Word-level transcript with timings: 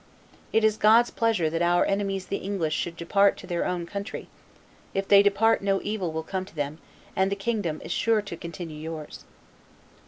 It 0.51 0.63
is 0.63 0.77
God's 0.77 1.11
pleasure 1.11 1.47
that 1.47 1.61
our 1.61 1.85
enemies 1.85 2.25
the 2.25 2.37
English 2.37 2.73
should 2.73 2.95
depart 2.97 3.37
to 3.37 3.45
their 3.45 3.65
own 3.65 3.85
country; 3.85 4.29
if 4.95 5.07
they 5.07 5.21
depart 5.21 5.61
no 5.61 5.79
evil 5.83 6.11
will 6.11 6.23
come 6.23 6.43
to 6.45 6.55
them, 6.55 6.79
and 7.15 7.31
the 7.31 7.35
kingdom 7.35 7.79
is 7.85 7.91
sure 7.91 8.23
to 8.23 8.35
continue 8.35 8.77
yours." 8.79 9.25